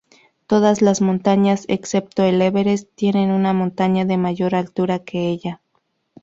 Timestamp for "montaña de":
3.53-4.17